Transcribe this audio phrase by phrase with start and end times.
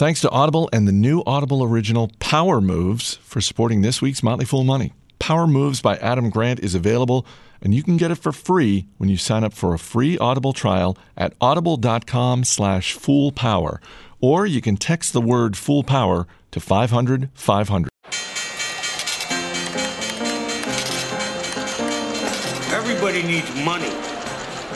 [0.00, 4.46] Thanks to Audible and the new Audible original Power Moves for supporting this week's Motley
[4.46, 4.94] Fool Money.
[5.18, 7.26] Power Moves by Adam Grant is available,
[7.60, 10.54] and you can get it for free when you sign up for a free Audible
[10.54, 13.78] trial at audible.com slash foolpower.
[14.22, 17.90] Or you can text the word Fool Power to 500 500.
[22.72, 23.90] Everybody needs money.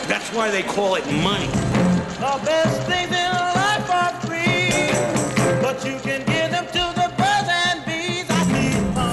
[0.07, 1.47] That's why they call it money.
[1.47, 3.04] The best things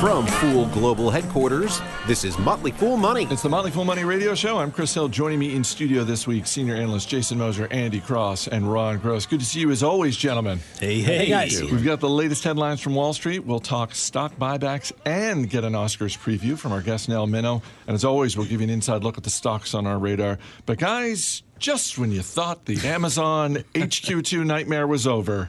[0.01, 3.27] From Fool Global Headquarters, this is Motley Fool Money.
[3.29, 4.57] It's the Motley Fool Money Radio Show.
[4.57, 5.07] I'm Chris Hill.
[5.09, 9.27] Joining me in studio this week, senior analyst Jason Moser, Andy Cross, and Ron Gross.
[9.27, 10.59] Good to see you as always, gentlemen.
[10.79, 11.61] Hey, hey, guys.
[11.61, 13.45] We've got the latest headlines from Wall Street.
[13.45, 17.61] We'll talk stock buybacks and get an Oscars preview from our guest Nell Minow.
[17.85, 20.39] And as always, we'll give you an inside look at the stocks on our radar.
[20.65, 25.47] But guys, just when you thought the Amazon HQ2 nightmare was over,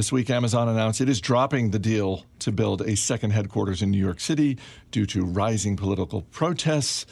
[0.00, 3.90] this week Amazon announced it is dropping the deal to build a second headquarters in
[3.90, 4.56] New York City
[4.90, 7.04] due to rising political protests.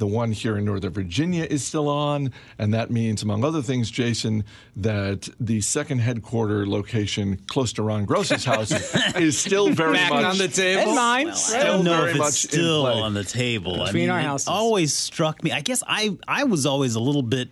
[0.00, 3.92] The one here in Northern Virginia is still on, and that means, among other things,
[3.92, 4.42] Jason,
[4.74, 8.72] that the second headquarter location close to Ron Gross's house
[9.14, 10.82] is still very Back much on the table.
[10.82, 11.28] And mine.
[11.28, 12.92] I Still don't know very if much it's in still play.
[13.02, 13.80] on the table.
[13.80, 14.48] I Between mean, our it houses.
[14.48, 15.52] always struck me.
[15.52, 17.50] I guess I I was always a little bit.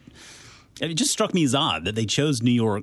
[0.81, 2.83] It just struck me as odd that they chose New York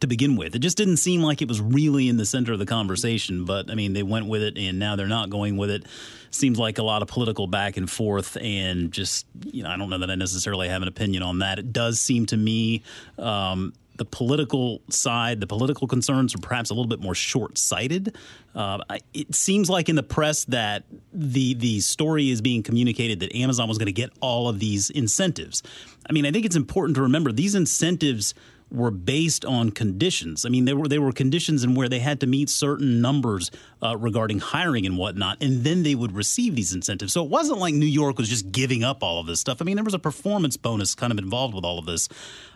[0.00, 0.54] to begin with.
[0.54, 3.44] It just didn't seem like it was really in the center of the conversation.
[3.44, 5.84] But I mean, they went with it, and now they're not going with it.
[6.30, 9.90] Seems like a lot of political back and forth, and just you know, I don't
[9.90, 11.58] know that I necessarily have an opinion on that.
[11.58, 12.82] It does seem to me.
[13.18, 18.14] Um, the political side, the political concerns are perhaps a little bit more short-sighted.
[18.54, 18.78] Uh,
[19.14, 23.68] it seems like in the press that the the story is being communicated that Amazon
[23.68, 25.62] was going to get all of these incentives.
[26.08, 28.34] I mean, I think it's important to remember these incentives
[28.70, 30.44] were based on conditions.
[30.44, 33.50] I mean, they were they were conditions in where they had to meet certain numbers
[33.82, 37.12] uh, regarding hiring and whatnot, and then they would receive these incentives.
[37.12, 39.62] So it wasn't like New York was just giving up all of this stuff.
[39.62, 42.08] I mean, there was a performance bonus kind of involved with all of this.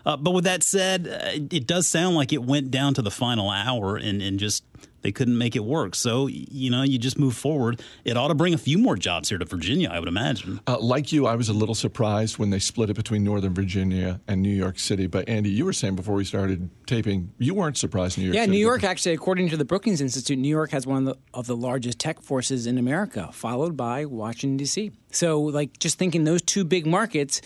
[0.05, 3.11] Uh, but with that said, uh, it does sound like it went down to the
[3.11, 4.63] final hour and, and just
[5.01, 5.95] they couldn't make it work.
[5.95, 7.81] So, you know, you just move forward.
[8.05, 10.59] It ought to bring a few more jobs here to Virginia, I would imagine.
[10.67, 14.21] Uh, like you, I was a little surprised when they split it between Northern Virginia
[14.27, 15.07] and New York City.
[15.07, 18.41] But Andy, you were saying before we started taping, you weren't surprised New York Yeah,
[18.43, 18.51] City.
[18.51, 21.47] New York actually, according to the Brookings Institute, New York has one of the, of
[21.47, 24.91] the largest tech forces in America, followed by Washington D.C.
[25.11, 27.41] So, like, just thinking those two big markets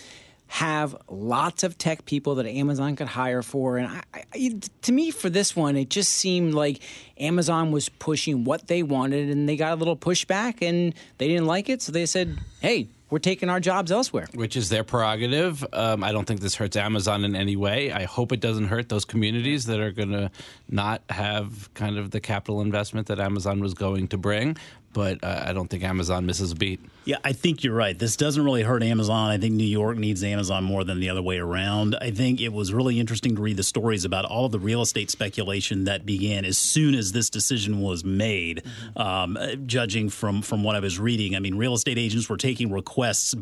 [0.48, 5.10] have lots of tech people that Amazon could hire for, and I, I, to me,
[5.10, 6.80] for this one, it just seemed like
[7.18, 11.46] Amazon was pushing what they wanted, and they got a little pushback, and they didn't
[11.46, 15.64] like it, so they said, "Hey, we're taking our jobs elsewhere." which is their prerogative.
[15.72, 17.90] Um, I don't think this hurts Amazon in any way.
[17.90, 20.30] I hope it doesn't hurt those communities that are going to
[20.68, 24.56] not have kind of the capital investment that Amazon was going to bring.
[24.96, 26.80] But uh, I don't think Amazon misses a beat.
[27.04, 27.98] Yeah, I think you're right.
[27.98, 29.30] This doesn't really hurt Amazon.
[29.30, 31.94] I think New York needs Amazon more than the other way around.
[32.00, 34.80] I think it was really interesting to read the stories about all of the real
[34.80, 38.62] estate speculation that began as soon as this decision was made.
[38.96, 42.38] Um, uh, judging from from what I was reading, I mean, real estate agents were
[42.38, 43.34] taking requests.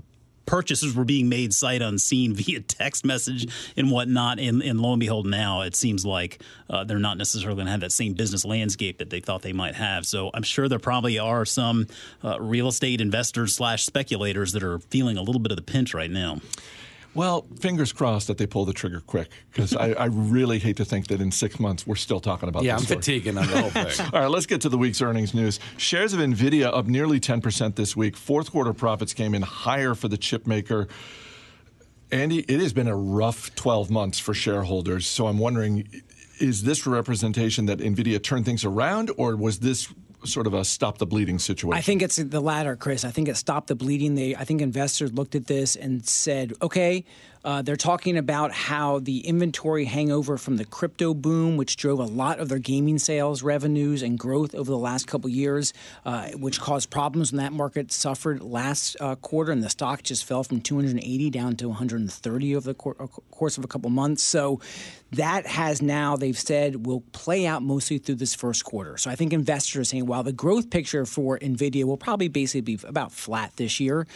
[0.46, 5.00] Purchases were being made sight unseen via text message and whatnot, and, and lo and
[5.00, 6.40] behold, now it seems like
[6.70, 9.52] uh, they're not necessarily going to have that same business landscape that they thought they
[9.52, 10.06] might have.
[10.06, 11.86] So I'm sure there probably are some
[12.22, 15.94] uh, real estate investors slash speculators that are feeling a little bit of the pinch
[15.94, 16.40] right now.
[17.14, 20.84] Well, fingers crossed that they pull the trigger quick because I, I really hate to
[20.84, 22.96] think that in six months we're still talking about Yeah, I'm story.
[22.96, 24.06] fatiguing on the whole thing.
[24.12, 25.60] All right, let's get to the week's earnings news.
[25.76, 28.16] Shares of Nvidia up nearly 10% this week.
[28.16, 30.88] Fourth quarter profits came in higher for the chip maker.
[32.10, 35.06] Andy, it has been a rough 12 months for shareholders.
[35.06, 35.88] So I'm wondering
[36.40, 39.92] is this a representation that Nvidia turned things around, or was this
[40.26, 41.76] sort of a stop the bleeding situation?
[41.76, 43.04] I think it's the latter, Chris.
[43.04, 44.14] I think it stopped the bleeding.
[44.14, 47.04] They, I think investors looked at this and said, okay,
[47.44, 52.04] uh, they're talking about how the inventory hangover from the crypto boom, which drove a
[52.04, 55.74] lot of their gaming sales revenues and growth over the last couple years,
[56.06, 60.24] uh, which caused problems when that market suffered last uh, quarter, and the stock just
[60.24, 64.22] fell from 280 down to 130 over the cour- uh, course of a couple months.
[64.22, 64.60] So
[65.12, 68.96] that has now, they've said, will play out mostly through this first quarter.
[68.96, 72.62] So I think investors are saying, while the growth picture for NVIDIA will probably basically
[72.62, 74.06] be about flat this year,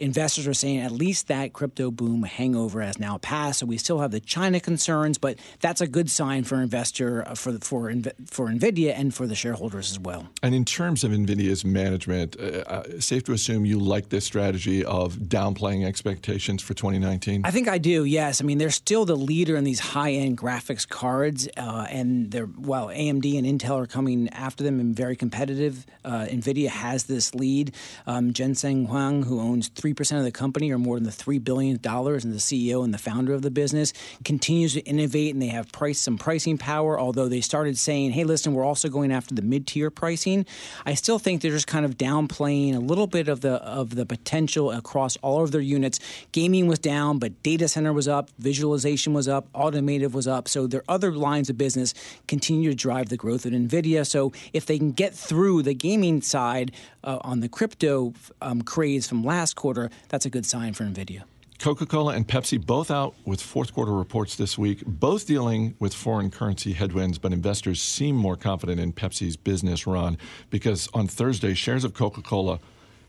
[0.00, 3.60] investors are saying at least that crypto boom hangover has now passed.
[3.60, 7.34] So we still have the China concerns, but that's a good sign for investor uh,
[7.34, 7.92] for for
[8.26, 10.28] for Nvidia and for the shareholders as well.
[10.42, 14.84] And in terms of Nvidia's management, uh, uh, safe to assume you like this strategy
[14.84, 17.42] of downplaying expectations for 2019.
[17.44, 18.04] I think I do.
[18.04, 22.48] Yes, I mean they're still the leader in these high-end graphics cards, uh, and they're
[22.58, 25.86] well AMD and Intel are coming after them and very competitive.
[26.04, 27.74] Uh, Nvidia has this lead.
[28.06, 31.38] Um, Jensen Huang, who owns three percent of the company, or more than the three
[31.38, 33.92] billion dollars, and the CEO and the founder of the business,
[34.24, 36.98] continues to innovate, and they have price some pricing power.
[36.98, 40.46] Although they started saying, "Hey, listen, we're also going after the mid-tier pricing,"
[40.86, 44.06] I still think they're just kind of downplaying a little bit of the of the
[44.06, 46.00] potential across all of their units.
[46.32, 50.48] Gaming was down, but data center was up, visualization was up, automotive was up.
[50.48, 51.94] So their other lines of business
[52.28, 54.06] continue to drive the growth of Nvidia.
[54.06, 56.72] So if they can get through the gaming side
[57.04, 61.22] uh, on the crypto um, craze from last quarter, that's a good sign for Nvidia.
[61.60, 65.92] Coca Cola and Pepsi both out with fourth quarter reports this week, both dealing with
[65.92, 70.16] foreign currency headwinds, but investors seem more confident in Pepsi's business run
[70.48, 72.60] because on Thursday, shares of Coca Cola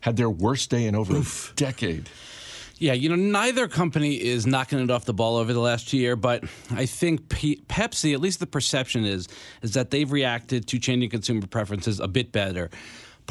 [0.02, 1.52] had their worst day in over Oof.
[1.52, 2.10] a decade.
[2.78, 6.18] Yeah, you know, neither company is knocking it off the ball over the last year,
[6.18, 9.30] but I think P- Pepsi, at least the perception is,
[9.62, 12.70] is that they've reacted to changing consumer preferences a bit better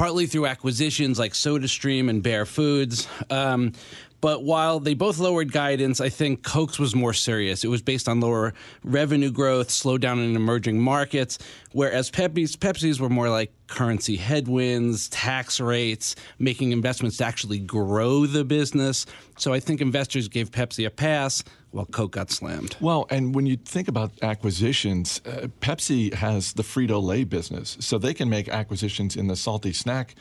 [0.01, 3.07] partly through acquisitions like SodaStream and Bare Foods.
[3.29, 3.75] Um,
[4.23, 7.65] but while they both lowered guidance, I think Coke's was more serious.
[7.65, 11.39] It was based on lower revenue growth, slowdown in emerging markets,
[11.73, 18.25] whereas Pepsi's, Pepsi's were more like currency headwinds, tax rates, making investments to actually grow
[18.25, 19.05] the business.
[19.37, 22.77] So I think investors gave Pepsi a pass while Coke got slammed.
[22.81, 27.99] Well, and when you think about acquisitions, uh, Pepsi has the Frito Lay business, so
[27.99, 30.15] they can make acquisitions in the salty snack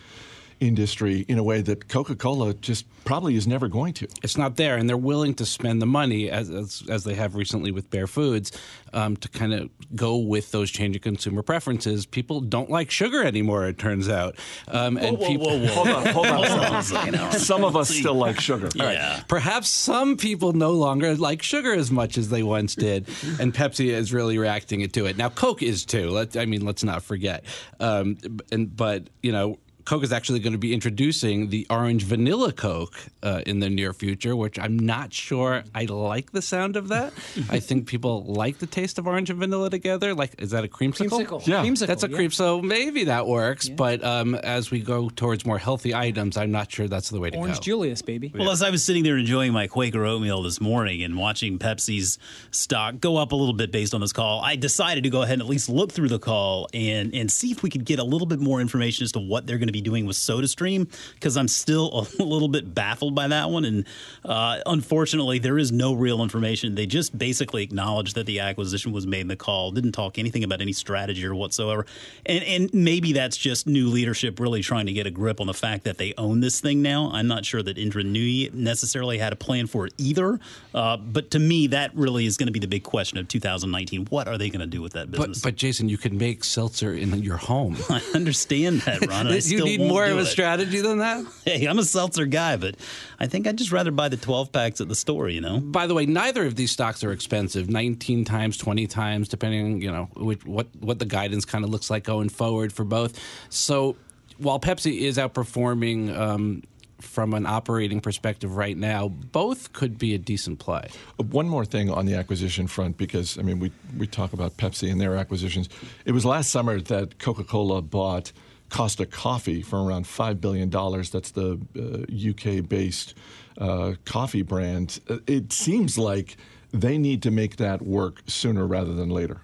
[0.59, 4.07] industry in a way that Coca Cola just probably is never going to.
[4.23, 7.35] It's not there, and they're willing to spend the money, as, as, as they have
[7.35, 8.51] recently with Bare Foods,
[8.93, 12.05] um, to kind of go with those changing consumer preferences.
[12.05, 14.35] People don't like sugar anymore, it turns out.
[14.67, 17.31] Um, and whoa, whoa, people, whoa, hold on, hold on.
[17.33, 18.69] some of us still like sugar.
[18.79, 19.15] Yeah.
[19.15, 19.27] Right.
[19.27, 23.07] Perhaps some people no longer like sugar as much as they once did,
[23.39, 25.17] and Pepsi is really reacting to it.
[25.17, 26.09] Now, Coke is too.
[26.11, 27.43] Let, I mean, let's not forget.
[27.79, 28.17] Um,
[28.51, 29.57] and but you know
[29.89, 32.93] Coke is actually going to be introducing the orange vanilla Coke
[33.23, 37.11] uh, in the near future, which I'm not sure I like the sound of that.
[37.49, 40.13] I think people like the taste of orange and vanilla together.
[40.13, 41.25] Like, is that a creamsicle?
[41.25, 41.47] Creamsicle.
[41.47, 41.63] Yeah.
[41.63, 42.15] Creamsicle, that's a yeah.
[42.15, 42.29] cream.
[42.29, 43.67] So maybe that works.
[43.67, 43.73] Yeah.
[43.77, 47.31] But um, as we go towards more healthy items, I'm not sure that's the way
[47.31, 47.49] to orange go.
[47.53, 48.31] Orange Julius, baby.
[48.31, 52.19] Well, as I was sitting there enjoying my Quaker oatmeal this morning and watching Pepsi's
[52.51, 55.33] stock go up a little bit based on this call, I decided to go ahead
[55.33, 58.03] and at least look through the call and, and see if we could get a
[58.03, 61.37] little bit more information as to what they're going to be doing with SodaStream because
[61.37, 63.65] I'm still a little bit baffled by that one.
[63.65, 63.85] And
[64.25, 66.75] uh, unfortunately, there is no real information.
[66.75, 70.43] They just basically acknowledged that the acquisition was made in the call, didn't talk anything
[70.43, 71.85] about any strategy or whatsoever.
[72.25, 75.53] And, and maybe that's just new leadership really trying to get a grip on the
[75.53, 77.09] fact that they own this thing now.
[77.11, 80.39] I'm not sure that Indra Nooyi necessarily had a plan for it either.
[80.73, 84.05] Uh, but to me, that really is going to be the big question of 2019.
[84.05, 85.39] What are they going to do with that business?
[85.41, 87.77] But, but Jason, you can make seltzer in your home.
[87.89, 89.27] I understand that, Ron.
[89.45, 91.25] you need more of a strategy than that?
[91.45, 92.75] Hey, I'm a seltzer guy, but
[93.19, 95.59] I think I'd just rather buy the 12 packs at the store, you know?
[95.59, 99.91] By the way, neither of these stocks are expensive 19 times, 20 times, depending, you
[99.91, 103.19] know, what, what the guidance kind of looks like going forward for both.
[103.49, 103.95] So
[104.37, 106.63] while Pepsi is outperforming, um,
[107.01, 110.89] from an operating perspective right now, both could be a decent play.
[111.19, 114.57] Uh, one more thing on the acquisition front, because I mean, we we talk about
[114.57, 115.69] Pepsi and their acquisitions.
[116.05, 118.31] It was last summer that Coca Cola bought
[118.69, 120.69] Costa Coffee for around $5 billion.
[120.69, 123.15] That's the uh, UK based
[123.57, 124.99] uh, coffee brand.
[125.09, 126.37] Uh, it seems like
[126.71, 129.41] they need to make that work sooner rather than later.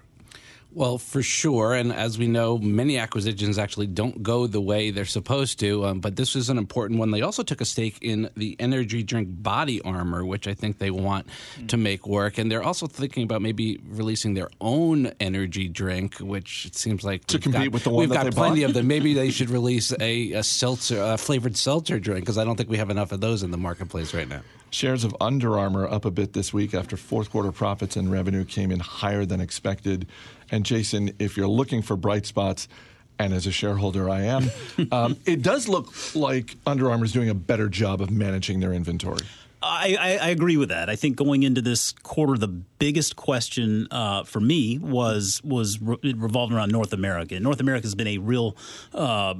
[0.76, 1.72] Well, for sure.
[1.72, 5.86] And as we know, many acquisitions actually don't go the way they're supposed to.
[5.86, 7.12] Um, but this is an important one.
[7.12, 10.90] They also took a stake in the energy drink Body Armor, which I think they
[10.90, 11.28] want
[11.58, 11.66] mm.
[11.68, 12.36] to make work.
[12.36, 17.24] And they're also thinking about maybe releasing their own energy drink, which it seems like
[17.28, 18.68] to compete got, with the one we've got plenty bought?
[18.68, 18.86] of them.
[18.86, 22.68] Maybe they should release a, a seltzer, a flavored seltzer drink, because I don't think
[22.68, 24.42] we have enough of those in the marketplace right now.
[24.70, 28.44] Shares of Under Armour up a bit this week after fourth quarter profits and revenue
[28.44, 30.06] came in higher than expected.
[30.50, 32.68] And Jason, if you're looking for bright spots,
[33.18, 34.50] and as a shareholder, I am,
[34.92, 38.72] um, it does look like Under Armour is doing a better job of managing their
[38.72, 39.24] inventory.
[39.66, 40.88] I, I, I agree with that.
[40.88, 45.96] I think going into this quarter, the biggest question uh, for me was was re-
[46.02, 47.38] it revolved around North America.
[47.40, 48.56] North America has been a real
[48.94, 49.34] uh,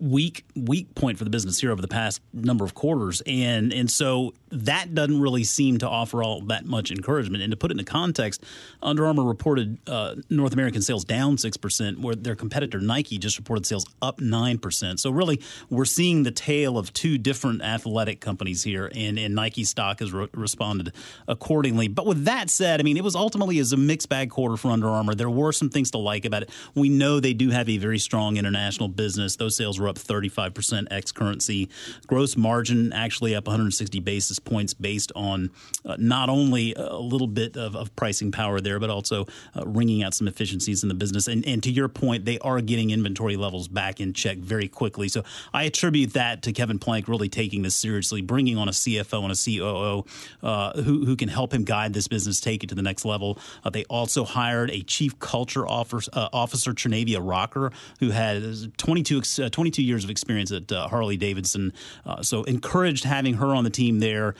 [0.00, 3.90] weak weak point for the business here over the past number of quarters, and and
[3.90, 7.42] so that doesn't really seem to offer all that much encouragement.
[7.42, 8.44] And to put it into context,
[8.80, 13.36] Under Armour reported uh, North American sales down six percent, where their competitor Nike just
[13.36, 15.00] reported sales up nine percent.
[15.00, 19.64] So really, we're seeing the tale of two different athletic companies here, and, and Nike
[19.66, 20.92] stock has re- responded
[21.28, 21.88] accordingly.
[21.88, 24.70] But with that said, I mean, it was ultimately as a mixed bag quarter for
[24.70, 25.14] Under Armour.
[25.14, 26.50] There were some things to like about it.
[26.74, 29.36] We know they do have a very strong international business.
[29.36, 31.68] Those sales were up 35% ex currency.
[32.06, 35.50] Gross margin actually up 160 basis points based on
[35.84, 40.02] uh, not only a little bit of, of, pricing power there, but also uh, wringing
[40.02, 41.28] out some efficiencies in the business.
[41.28, 45.08] And, and to your point, they are getting inventory levels back in check very quickly.
[45.08, 49.22] So I attribute that to Kevin Plank really taking this seriously, bringing on a CFO
[49.22, 50.04] and a COO
[50.42, 53.38] uh, who, who can help him guide this business, take it to the next level.
[53.64, 59.22] Uh, they also hired a chief culture officer, uh, officer Tchernavia Rocker, who has 22,
[59.42, 61.72] uh, 22 years of experience at uh, Harley Davidson.
[62.04, 64.34] Uh, so encouraged having her on the team there,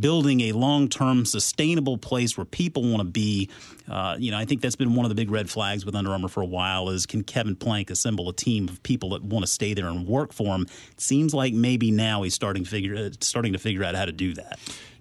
[0.00, 3.48] building a long term sustainable place where people want to be.
[4.18, 6.28] you know, I think that's been one of the big red flags with Under Armour
[6.28, 9.50] for a while is can Kevin Plank assemble a team of people that want to
[9.50, 10.62] stay there and work for him?
[10.92, 14.34] It seems like maybe now he's starting figure starting to figure out how to do
[14.34, 14.49] that.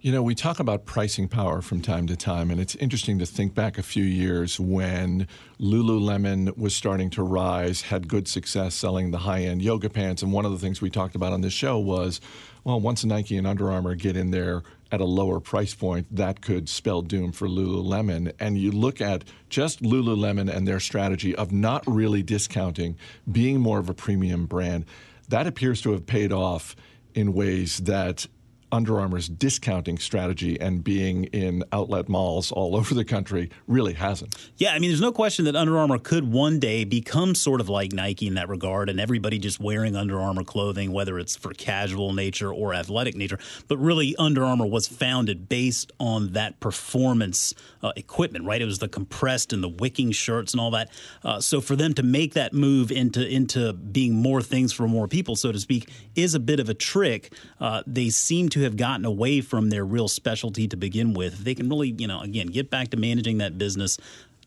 [0.01, 3.25] You know, we talk about pricing power from time to time, and it's interesting to
[3.25, 5.27] think back a few years when
[5.59, 10.21] Lululemon was starting to rise, had good success selling the high end yoga pants.
[10.21, 12.21] And one of the things we talked about on this show was
[12.63, 16.41] well, once Nike and Under Armour get in there at a lower price point, that
[16.41, 18.33] could spell doom for Lululemon.
[18.39, 22.97] And you look at just Lululemon and their strategy of not really discounting,
[23.31, 24.85] being more of a premium brand,
[25.29, 26.75] that appears to have paid off
[27.13, 28.27] in ways that
[28.71, 34.35] under Armour's discounting strategy and being in outlet malls all over the country really hasn't.
[34.57, 37.69] Yeah, I mean, there's no question that Under Armour could one day become sort of
[37.69, 41.53] like Nike in that regard, and everybody just wearing Under Armour clothing, whether it's for
[41.53, 43.39] casual nature or athletic nature.
[43.67, 48.61] But really, Under Armour was founded based on that performance uh, equipment, right?
[48.61, 50.89] It was the compressed and the wicking shirts and all that.
[51.23, 55.07] Uh, so for them to make that move into into being more things for more
[55.07, 57.33] people, so to speak, is a bit of a trick.
[57.59, 61.39] Uh, they seem to have gotten away from their real specialty to begin with, If
[61.39, 63.97] they can really, you know, again, get back to managing that business,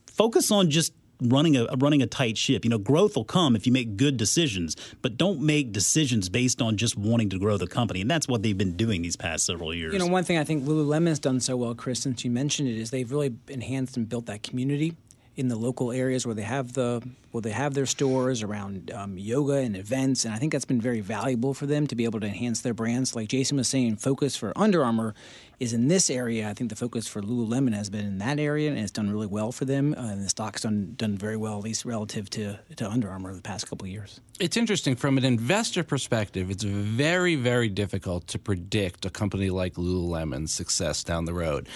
[0.06, 2.64] focus on just running a running a tight ship.
[2.64, 6.60] You know, growth will come if you make good decisions, but don't make decisions based
[6.60, 8.00] on just wanting to grow the company.
[8.00, 9.92] And that's what they've been doing these past several years.
[9.92, 12.76] You know, one thing I think Lululemon's done so well, Chris, since you mentioned it,
[12.76, 14.96] is they've really enhanced and built that community
[15.36, 17.02] in the local areas where they have the
[17.32, 20.80] where they have their stores around um, yoga and events, and I think that's been
[20.80, 23.16] very valuable for them to be able to enhance their brands.
[23.16, 25.14] Like Jason was saying, focus for Under Armour
[25.62, 26.48] is in this area.
[26.48, 29.28] I think the focus for Lululemon has been in that area, and it's done really
[29.28, 29.94] well for them.
[29.96, 33.34] Uh, and the stock's done done very well, at least relative to to Under Armour
[33.34, 34.20] the past couple of years.
[34.40, 36.50] It's interesting from an investor perspective.
[36.50, 41.68] It's very very difficult to predict a company like Lululemon's success down the road.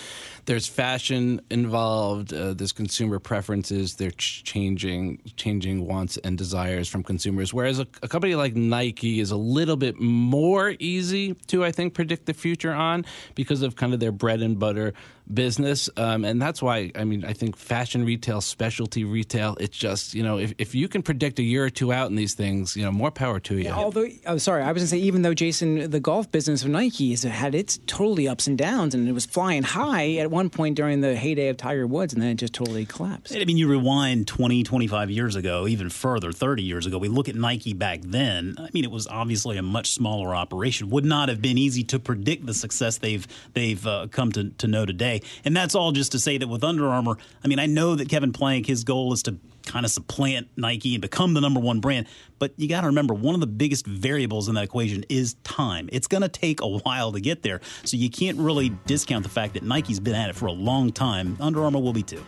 [0.47, 2.33] There's fashion involved.
[2.33, 3.95] Uh, there's consumer preferences.
[3.95, 7.55] They're ch- changing changing wants and desires from consumers.
[7.55, 11.95] Whereas a, a company like Nike is a little bit more easy to, I think,
[11.95, 13.05] predict the future on
[13.37, 14.93] because of kind of their bread and butter
[15.33, 15.90] business.
[15.97, 20.23] Um, and that's why, I mean, I think fashion retail, specialty retail, it's just, you
[20.23, 22.85] know, if, if you can predict a year or two out in these things, you
[22.85, 23.64] know, more power to you.
[23.64, 26.62] Yeah, although, oh, sorry, I was going to say, even though, Jason, the golf business
[26.62, 30.30] of Nike has had its totally ups and downs, and it was flying high at
[30.30, 33.35] one point during the heyday of Tiger Woods, and then it just totally collapsed.
[33.35, 37.28] I mean, you rewind 20, 25 years ago, even further, 30 years ago, we look
[37.28, 38.56] at Nike back then.
[38.59, 40.90] I mean, it was obviously a much smaller operation.
[40.90, 44.66] Would not have been easy to predict the success they've they've uh, come to, to
[44.66, 45.16] know today.
[45.45, 48.09] And that's all just to say that with Under Armour, I mean, I know that
[48.09, 51.81] Kevin Plank, his goal is to kind of supplant Nike and become the number one
[51.81, 52.07] brand.
[52.39, 55.89] But you got to remember, one of the biggest variables in that equation is time.
[55.93, 57.61] It's going to take a while to get there.
[57.85, 60.93] So you can't really discount the fact that Nike's been at it for a long
[60.93, 61.37] time.
[61.41, 62.25] Under Armour will be too.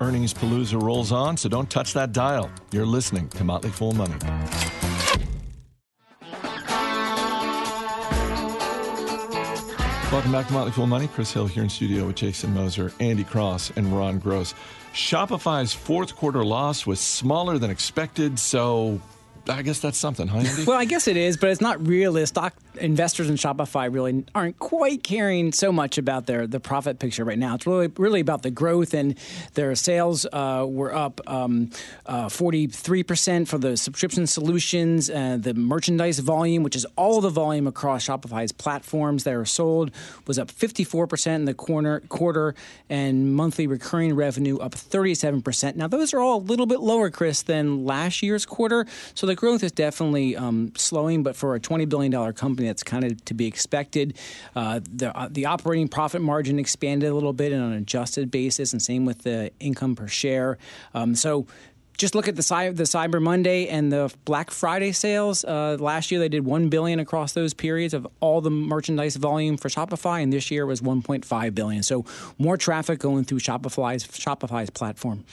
[0.00, 2.50] Earnings Palooza rolls on, so don't touch that dial.
[2.70, 4.14] You're listening to Motley Fool Money.
[10.16, 11.08] Welcome back to Motley Fool Money.
[11.08, 14.54] Chris Hill here in studio with Jason Moser, Andy Cross, and Ron Gross.
[14.94, 18.98] Shopify's fourth quarter loss was smaller than expected, so
[19.48, 20.64] I guess that's something, huh, Andy?
[20.64, 22.26] Well, I guess it is, but it's not real.
[22.26, 27.24] Stock investors in Shopify really aren't quite caring so much about their the profit picture
[27.24, 27.54] right now.
[27.54, 29.16] It's really really about the growth and
[29.54, 31.20] their sales uh, were up
[32.30, 35.08] forty three percent for the subscription solutions.
[35.08, 39.90] Uh, the merchandise volume, which is all the volume across Shopify's platforms that are sold,
[40.26, 42.54] was up fifty four percent in the corner, quarter,
[42.90, 45.76] and monthly recurring revenue up thirty seven percent.
[45.76, 48.86] Now those are all a little bit lower, Chris, than last year's quarter.
[49.14, 53.04] So the growth is definitely um, slowing, but for a $20 billion company, that's kind
[53.04, 54.16] of to be expected.
[54.54, 58.72] Uh, the, uh, the operating profit margin expanded a little bit on an adjusted basis,
[58.72, 60.58] and same with the income per share.
[60.94, 61.46] Um, so
[61.96, 62.42] just look at the,
[62.74, 65.44] the Cyber Monday and the Black Friday sales.
[65.44, 69.56] Uh, last year they did one billion across those periods of all the merchandise volume
[69.56, 71.82] for Shopify, and this year was 1.5 billion.
[71.82, 72.04] So
[72.38, 75.24] more traffic going through Shopify's Shopify's platform.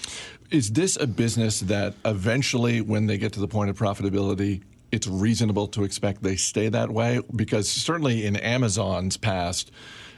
[0.51, 5.07] Is this a business that eventually, when they get to the point of profitability, it's
[5.07, 7.19] reasonable to expect they stay that way?
[7.35, 9.71] Because certainly in Amazon's past,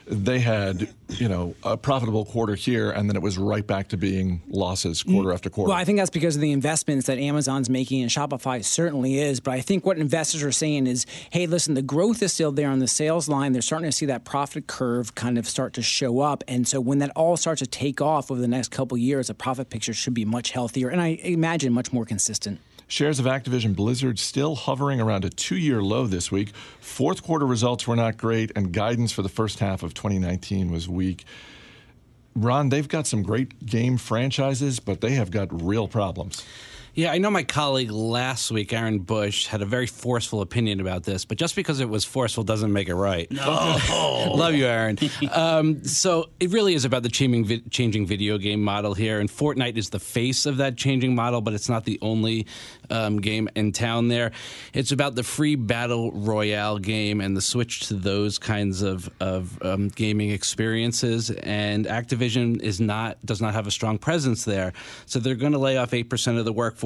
[0.07, 3.97] they had, you know, a profitable quarter here, and then it was right back to
[3.97, 5.69] being losses mm, quarter after quarter.
[5.69, 9.39] Well, I think that's because of the investments that Amazon's making, and Shopify certainly is.
[9.39, 12.69] But I think what investors are saying is, hey, listen, the growth is still there
[12.69, 13.53] on the sales line.
[13.53, 16.79] They're starting to see that profit curve kind of start to show up, and so
[16.79, 19.93] when that all starts to take off over the next couple years, the profit picture
[19.93, 22.59] should be much healthier, and I imagine much more consistent.
[22.87, 26.53] Shares of Activision Blizzard still hovering around a two year low this week.
[26.79, 30.87] Fourth quarter results were not great, and guidance for the first half of 2019 was
[30.87, 31.25] weak.
[32.35, 36.45] Ron, they've got some great game franchises, but they have got real problems.
[36.95, 41.03] Yeah, I know my colleague last week, Aaron Bush, had a very forceful opinion about
[41.03, 43.29] this, but just because it was forceful doesn't make it right.
[43.29, 43.41] No.
[44.33, 44.97] Love you, Aaron.
[45.33, 49.75] um, so it really is about the changing, changing video game model here, and Fortnite
[49.75, 52.47] is the face of that changing model, but it's not the only
[52.89, 54.31] um, game in town there.
[54.73, 59.61] It's about the free battle royale game and the switch to those kinds of, of
[59.61, 64.71] um, gaming experiences, and Activision is not does not have a strong presence there,
[65.05, 66.84] so they're going to lay off eight percent of the workforce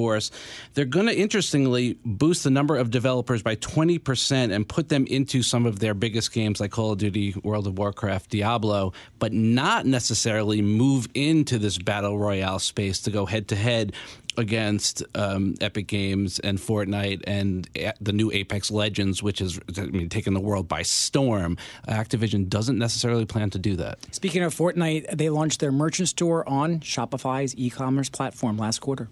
[0.74, 5.42] They're going to interestingly boost the number of developers by 20% and put them into
[5.42, 9.86] some of their biggest games like Call of Duty, World of Warcraft, Diablo, but not
[9.86, 13.92] necessarily move into this battle royale space to go head to head
[14.36, 17.68] against um, Epic Games and Fortnite and
[18.00, 21.56] the new Apex Legends, which is I mean, taking the world by storm.
[21.88, 23.98] Activision doesn't necessarily plan to do that.
[24.14, 29.08] Speaking of Fortnite, they launched their merchant store on Shopify's e-commerce platform last quarter.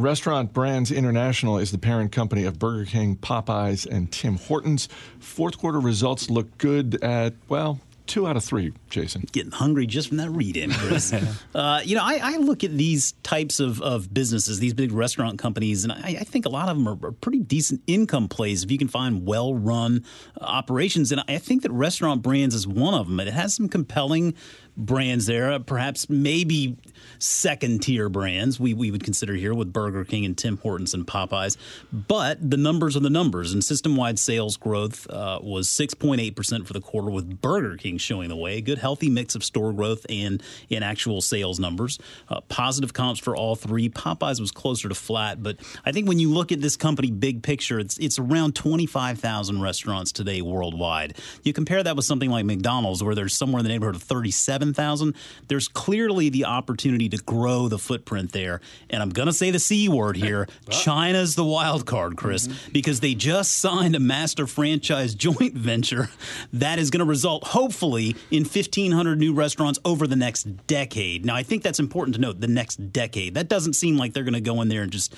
[0.00, 4.88] Restaurant Brands International is the parent company of Burger King, Popeyes, and Tim Hortons.
[5.18, 7.80] Fourth quarter results look good at, well,
[8.10, 9.24] two out of three, Jason.
[9.30, 11.12] Getting hungry just from that read in, Chris.
[11.54, 15.38] uh, you know, I, I, look at these types of, of businesses, these big restaurant
[15.38, 18.64] companies, and I, I think a lot of them are, are, pretty decent income plays
[18.64, 20.04] if you can find well run
[20.40, 21.12] uh, operations.
[21.12, 23.20] And I think that Restaurant Brands is one of them.
[23.20, 24.34] It has some compelling
[24.80, 26.76] brands there, perhaps maybe
[27.18, 31.06] second tier brands we, we would consider here with Burger King and Tim Hortons and
[31.06, 31.56] Popeyes.
[31.92, 36.72] But the numbers are the numbers, and system wide sales growth uh, was 6.8% for
[36.72, 38.58] the quarter, with Burger King showing the way.
[38.58, 41.98] A good, healthy mix of store growth and in actual sales numbers.
[42.28, 43.88] Uh, positive comps for all three.
[43.88, 47.42] Popeyes was closer to flat, but I think when you look at this company big
[47.42, 51.16] picture, it's, it's around 25,000 restaurants today worldwide.
[51.42, 54.69] You compare that with something like McDonald's, where there's somewhere in the neighborhood of 37
[54.74, 55.14] 7,000.
[55.48, 58.60] There's clearly the opportunity to grow the footprint there.
[58.88, 62.72] And I'm going to say the C word here China's the wild card, Chris, mm-hmm.
[62.72, 66.10] because they just signed a master franchise joint venture
[66.52, 71.24] that is going to result, hopefully, in 1,500 new restaurants over the next decade.
[71.24, 73.34] Now, I think that's important to note the next decade.
[73.34, 75.14] That doesn't seem like they're going to go in there and just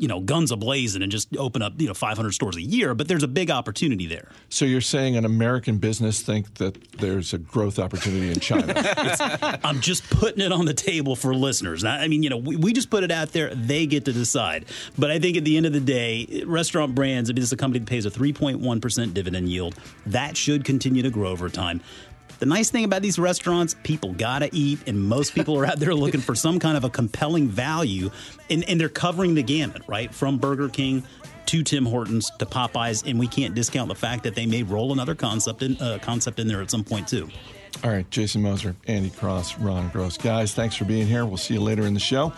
[0.00, 3.06] you know, guns ablazing and just open up, you know, 500 stores a year, but
[3.06, 4.28] there's a big opportunity there.
[4.48, 8.72] So you're saying an American business think that there's a growth opportunity in China?
[9.62, 11.84] I'm just putting it on the table for listeners.
[11.84, 13.54] I mean, you know, we, we just put it out there.
[13.54, 14.64] They get to decide.
[14.98, 17.52] But I think at the end of the day, restaurant brands, I mean, this is
[17.52, 19.74] a company that pays a 3.1% dividend yield.
[20.06, 21.82] That should continue to grow over time.
[22.40, 25.94] The nice thing about these restaurants, people gotta eat, and most people are out there
[25.94, 28.10] looking for some kind of a compelling value,
[28.48, 30.12] and, and they're covering the gamut, right?
[30.12, 31.04] From Burger King
[31.46, 34.92] to Tim Hortons to Popeyes, and we can't discount the fact that they may roll
[34.92, 37.28] another concept in uh, concept in there at some point too.
[37.84, 41.26] All right, Jason Moser, Andy Cross, Ron Gross, guys, thanks for being here.
[41.26, 42.32] We'll see you later in the show.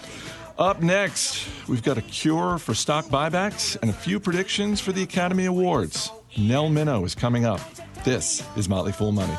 [0.58, 5.04] Up next, we've got a cure for stock buybacks and a few predictions for the
[5.04, 6.10] Academy Awards.
[6.36, 7.60] Nell Minow is coming up.
[8.04, 9.36] This is Motley Fool Money.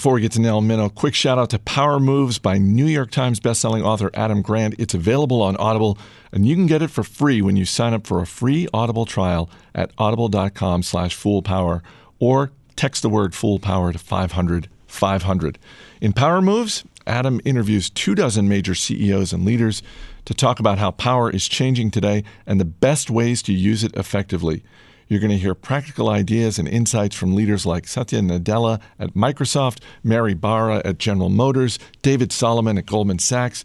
[0.00, 3.10] Before we get to Nell Minow, quick shout out to Power Moves by New York
[3.10, 4.74] Times bestselling author Adam Grant.
[4.78, 5.98] It's available on Audible,
[6.32, 9.04] and you can get it for free when you sign up for a free Audible
[9.04, 11.82] trial at audible.com slash foolpower
[12.18, 15.58] or text the word foolpower to 500 500.
[16.00, 19.82] In Power Moves, Adam interviews two dozen major CEOs and leaders
[20.24, 23.94] to talk about how power is changing today and the best ways to use it
[23.94, 24.64] effectively.
[25.10, 29.80] You're going to hear practical ideas and insights from leaders like Satya Nadella at Microsoft,
[30.04, 33.64] Mary Barra at General Motors, David Solomon at Goldman Sachs.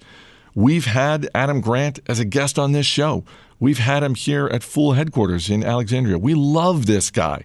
[0.55, 3.23] We've had Adam Grant as a guest on this show.
[3.59, 6.17] We've had him here at Fool headquarters in Alexandria.
[6.17, 7.43] We love this guy.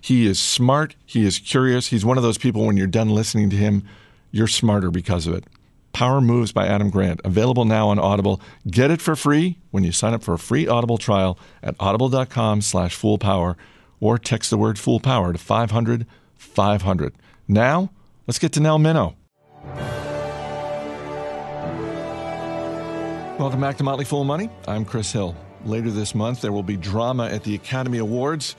[0.00, 0.96] He is smart.
[1.04, 1.88] He is curious.
[1.88, 3.84] He's one of those people when you're done listening to him,
[4.30, 5.44] you're smarter because of it.
[5.94, 8.40] Power Moves by Adam Grant, available now on Audible.
[8.66, 12.60] Get it for free when you sign up for a free Audible trial at audible.com
[12.60, 13.56] slash foolpower
[14.00, 17.14] or text the word foolpower to 500 500.
[17.48, 17.90] Now,
[18.26, 19.14] let's get to Nell Minow.
[23.38, 24.50] Welcome back to Motley Fool Money.
[24.68, 25.34] I'm Chris Hill.
[25.64, 28.54] Later this month, there will be drama at the Academy Awards,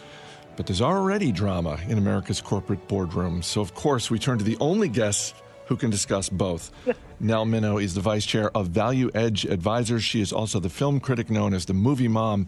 [0.56, 3.43] but there's already drama in America's corporate boardrooms.
[3.43, 5.36] So, of course, we turn to the only guest
[5.67, 6.71] who can discuss both.
[7.19, 10.04] Nell Minow is the vice chair of Value Edge Advisors.
[10.04, 12.47] She is also the film critic known as the movie mom.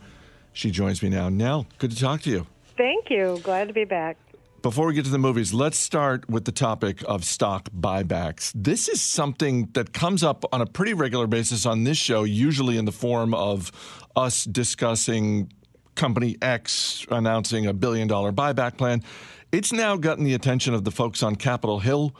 [0.54, 1.30] She joins me now.
[1.30, 2.48] Nell, good to talk to you.
[2.78, 3.40] Thank you.
[3.44, 4.18] Glad to be back.
[4.62, 8.52] Before we get to the movies, let's start with the topic of stock buybacks.
[8.56, 12.78] This is something that comes up on a pretty regular basis on this show, usually
[12.78, 13.72] in the form of
[14.16, 15.52] us discussing
[15.96, 19.04] company X announcing a billion dollar buyback plan.
[19.52, 22.16] It's now gotten the attention of the folks on Capitol Hill.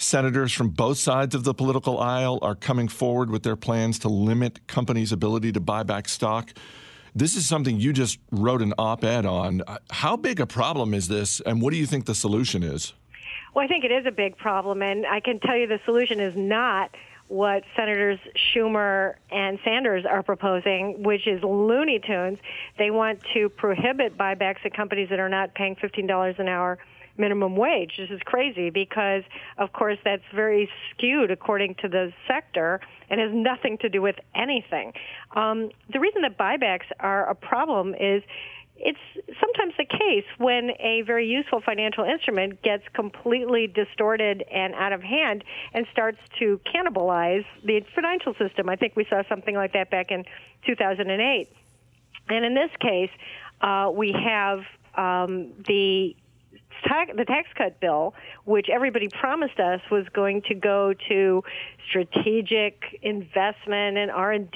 [0.00, 4.08] Senators from both sides of the political aisle are coming forward with their plans to
[4.08, 6.52] limit companies' ability to buy back stock.
[7.16, 9.62] This is something you just wrote an op ed on.
[9.66, 12.92] Uh, how big a problem is this, and what do you think the solution is?
[13.52, 16.20] Well, I think it is a big problem, and I can tell you the solution
[16.20, 16.94] is not
[17.26, 18.20] what Senators
[18.54, 22.38] Schumer and Sanders are proposing, which is Looney Tunes.
[22.78, 26.78] They want to prohibit buybacks at companies that are not paying $15 an hour
[27.18, 27.94] minimum wage.
[27.98, 29.22] This is crazy because,
[29.58, 34.16] of course, that's very skewed according to the sector and has nothing to do with
[34.34, 34.92] anything.
[35.34, 38.22] Um, the reason that buybacks are a problem is
[38.80, 38.98] it's
[39.40, 45.02] sometimes the case when a very useful financial instrument gets completely distorted and out of
[45.02, 45.42] hand
[45.74, 48.68] and starts to cannibalize the financial system.
[48.68, 50.24] I think we saw something like that back in
[50.66, 51.48] 2008.
[52.28, 53.10] And in this case,
[53.60, 54.60] uh, we have
[54.96, 56.14] um, the
[56.86, 58.14] tax, the tax cut bill,
[58.44, 61.42] which everybody promised us was going to go to
[61.88, 64.50] strategic investment and R and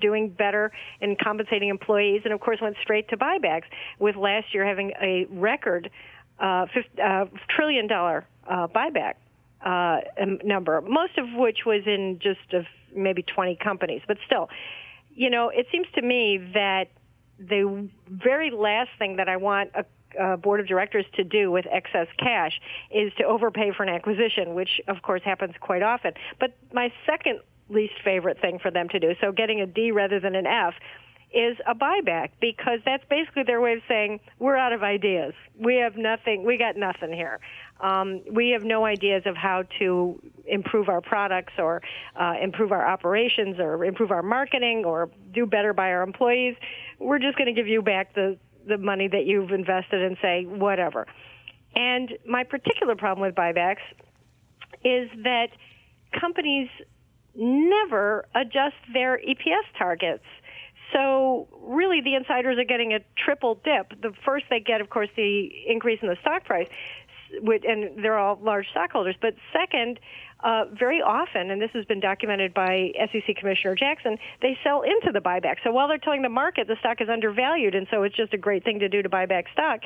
[0.00, 3.64] doing better and compensating employees, and of course went straight to buybacks.
[3.98, 5.90] With last year having a record
[6.40, 6.66] uh,
[7.02, 9.14] uh, trillion dollar uh, buyback
[9.64, 10.00] uh,
[10.44, 14.48] number, most of which was in just maybe 20 companies, but still,
[15.14, 16.88] you know, it seems to me that
[17.38, 19.84] the very last thing that I want a
[20.20, 24.54] uh, board of directors to do with excess cash is to overpay for an acquisition,
[24.54, 26.12] which of course happens quite often.
[26.40, 30.20] But my second least favorite thing for them to do, so getting a D rather
[30.20, 30.74] than an F,
[31.32, 35.34] is a buyback because that's basically their way of saying we're out of ideas.
[35.58, 36.44] We have nothing.
[36.44, 37.40] We got nothing here.
[37.80, 41.82] Um, we have no ideas of how to improve our products or
[42.16, 46.56] uh, improve our operations or improve our marketing or do better by our employees.
[46.98, 50.44] We're just going to give you back the the money that you've invested and say
[50.44, 51.06] whatever.
[51.74, 53.82] And my particular problem with buybacks
[54.84, 55.48] is that
[56.18, 56.68] companies
[57.34, 60.24] never adjust their EPS targets.
[60.92, 64.00] So really, the insiders are getting a triple dip.
[64.00, 66.68] The first they get, of course, the increase in the stock price,
[67.30, 69.16] and they're all large stockholders.
[69.20, 70.00] But second,
[70.40, 75.10] uh, very often, and this has been documented by SEC Commissioner Jackson, they sell into
[75.12, 75.56] the buyback.
[75.64, 78.38] So while they're telling the market the stock is undervalued, and so it's just a
[78.38, 79.80] great thing to do to buy back stock,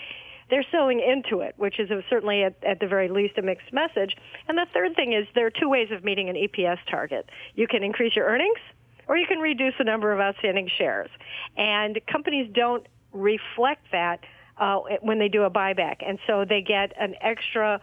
[0.51, 4.15] they're selling into it, which is certainly at, at the very least a mixed message.
[4.49, 7.31] And the third thing is there are two ways of meeting an EPS target.
[7.55, 8.59] You can increase your earnings,
[9.09, 11.09] or you can reduce the number of outstanding shares.
[11.57, 14.21] And companies don't reflect that
[14.59, 17.81] uh, when they do a buyback, and so they get an extra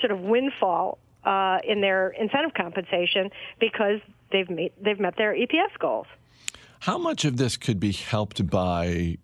[0.00, 4.00] sort of windfall uh, in their incentive compensation because
[4.32, 4.48] they've
[4.82, 6.06] they've met their EPS goals.
[6.80, 9.18] How much of this could be helped by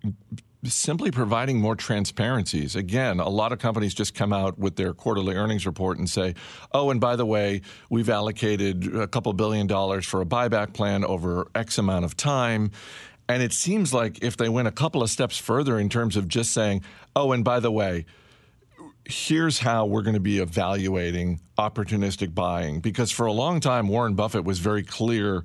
[0.65, 2.77] simply providing more transparencies.
[2.77, 6.35] Again, a lot of companies just come out with their quarterly earnings report and say,
[6.73, 11.05] oh, and by the way, we've allocated a couple billion dollars for a buyback plan
[11.05, 12.71] over X amount of time.
[13.29, 16.29] And it seems like if they went a couple of steps further in terms of
[16.29, 16.83] just saying,
[17.17, 18.05] oh, and by the way,
[19.07, 22.81] here's how we're going to be evaluating opportunistic buying.
[22.81, 25.43] Because for a long time, Warren Buffett was very clear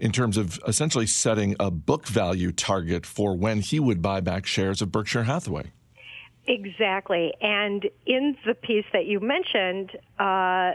[0.00, 4.46] in terms of essentially setting a book value target for when he would buy back
[4.46, 5.72] shares of Berkshire Hathaway.
[6.46, 7.32] Exactly.
[7.40, 10.74] And in the piece that you mentioned, uh,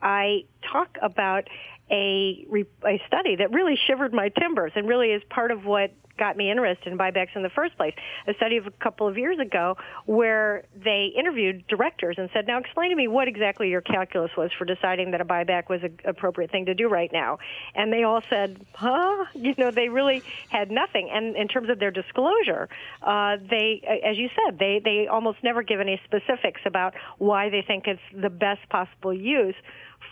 [0.00, 1.48] I talk about
[1.90, 2.46] a,
[2.86, 6.50] a study that really shivered my timbers and really is part of what got me
[6.50, 7.94] interested in buybacks in the first place.
[8.26, 12.58] A study of a couple of years ago where they interviewed directors and said, now
[12.58, 15.98] explain to me what exactly your calculus was for deciding that a buyback was an
[16.04, 17.38] appropriate thing to do right now.
[17.74, 19.24] And they all said, huh?
[19.42, 21.10] You know, they really had nothing.
[21.12, 22.68] And in terms of their disclosure,
[23.02, 27.62] uh, they, as you said, they, they almost never give any specifics about why they
[27.66, 29.54] think it's the best possible use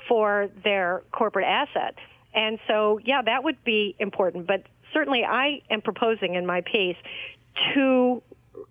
[0.09, 1.95] for their corporate asset.
[2.35, 4.47] And so, yeah, that would be important.
[4.47, 6.97] But certainly, I am proposing in my piece
[7.75, 8.23] two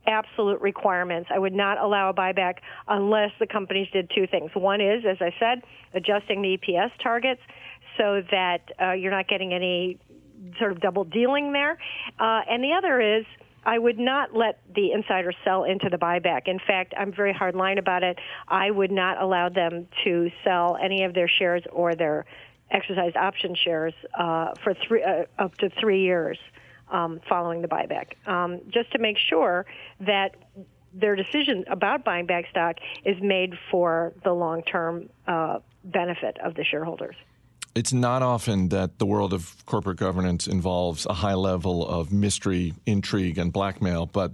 [0.08, 1.30] absolute requirements.
[1.34, 2.56] I would not allow a buyback
[2.88, 4.52] unless the companies did two things.
[4.54, 7.42] One is, as I said, adjusting the EPS targets
[7.98, 10.00] so that uh, you're not getting any
[10.58, 11.78] sort of double dealing there.
[12.20, 13.26] Uh, and the other is,
[13.66, 16.48] I would not let the insiders sell into the buyback.
[16.48, 18.18] In fact, I'm very hard line about it.
[18.48, 22.26] I would not allow them to sell any of their shares or their
[22.72, 26.38] exercised option shares uh, for three, uh, up to three years
[26.92, 29.66] um, following the buyback, um, just to make sure
[30.00, 30.36] that
[30.94, 36.64] their decision about buying back stock is made for the long-term uh, benefit of the
[36.64, 37.16] shareholders.
[37.76, 42.74] It's not often that the world of corporate governance involves a high level of mystery,
[42.86, 44.34] intrigue, and blackmail, but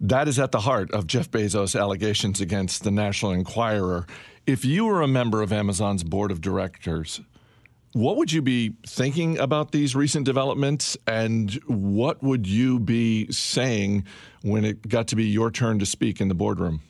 [0.00, 4.06] that is at the heart of Jeff Bezos' allegations against the National Enquirer.
[4.46, 7.20] If you were a member of Amazon's board of directors,
[7.92, 14.04] what would you be thinking about these recent developments, and what would you be saying
[14.42, 16.80] when it got to be your turn to speak in the boardroom?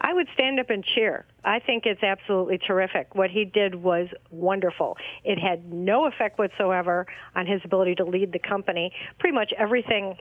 [0.00, 1.26] I would stand up and cheer.
[1.44, 3.14] I think it's absolutely terrific.
[3.14, 4.96] What he did was wonderful.
[5.24, 8.92] It had no effect whatsoever on his ability to lead the company.
[9.18, 10.16] Pretty much everything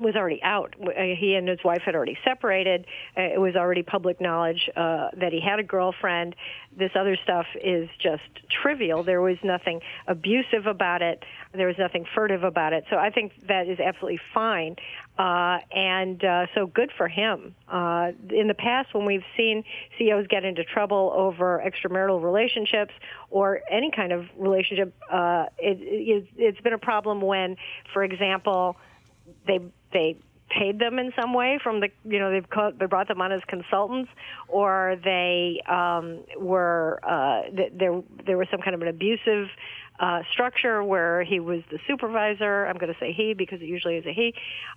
[0.00, 0.74] was already out.
[0.80, 2.86] Uh, he and his wife had already separated.
[3.16, 6.34] Uh, it was already public knowledge uh, that he had a girlfriend.
[6.76, 9.02] This other stuff is just trivial.
[9.02, 11.24] There was nothing abusive about it.
[11.52, 12.84] There was nothing furtive about it.
[12.90, 14.76] So I think that is absolutely fine.
[15.18, 17.54] Uh, and uh, so good for him.
[17.68, 19.62] Uh, in the past, when we've seen
[19.98, 22.94] CEOs get into trouble over extramarital relationships
[23.30, 27.56] or any kind of relationship, uh, it, it, it's been a problem when,
[27.92, 28.76] for example,
[29.46, 29.60] they
[29.92, 30.16] they
[30.50, 32.46] paid them in some way from the you know they've
[32.78, 34.10] they brought them on as consultants
[34.48, 39.48] or they um, were uh, th- there there was some kind of an abusive
[40.00, 42.66] uh, structure where he was the supervisor.
[42.66, 44.34] I'm going to say he because it usually is a he.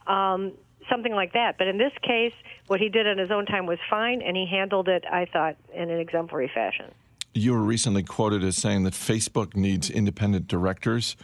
[0.08, 0.54] Um,
[0.90, 1.58] something like that.
[1.58, 2.34] But in this case,
[2.68, 5.56] what he did in his own time was fine, and he handled it, I thought,
[5.74, 6.92] in an exemplary fashion.
[7.34, 11.18] You were recently quoted as saying that Facebook needs independent directors.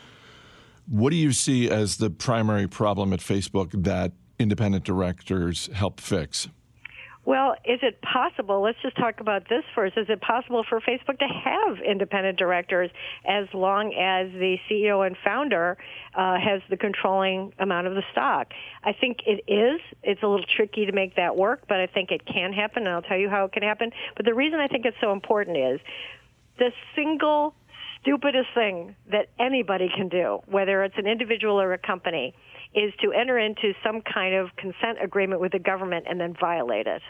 [0.91, 6.49] What do you see as the primary problem at Facebook that independent directors help fix?
[7.23, 8.61] Well, is it possible?
[8.61, 9.97] Let's just talk about this first.
[9.97, 12.91] Is it possible for Facebook to have independent directors
[13.25, 15.77] as long as the CEO and founder
[16.13, 18.47] uh, has the controlling amount of the stock?
[18.83, 19.79] I think it is.
[20.03, 22.89] It's a little tricky to make that work, but I think it can happen, and
[22.93, 23.91] I'll tell you how it can happen.
[24.17, 25.79] But the reason I think it's so important is
[26.57, 27.55] the single
[28.01, 32.33] stupidest thing that anybody can do, whether it's an individual or a company,
[32.73, 36.87] is to enter into some kind of consent agreement with the government and then violate
[36.87, 37.01] it.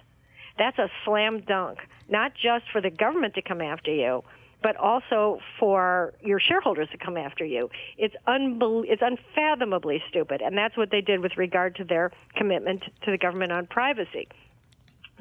[0.58, 4.24] That's a slam dunk, not just for the government to come after you,
[4.62, 7.70] but also for your shareholders to come after you.
[7.98, 12.84] It's unbel- it's unfathomably stupid, and that's what they did with regard to their commitment
[13.04, 14.28] to the government on privacy.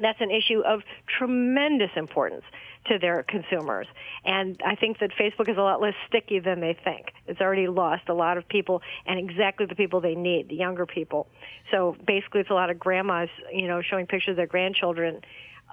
[0.01, 0.81] That's an issue of
[1.17, 2.43] tremendous importance
[2.87, 3.87] to their consumers.
[4.25, 7.11] And I think that Facebook is a lot less sticky than they think.
[7.27, 10.85] It's already lost a lot of people and exactly the people they need, the younger
[10.85, 11.27] people.
[11.69, 15.21] So basically, it's a lot of grandmas, you know, showing pictures of their grandchildren.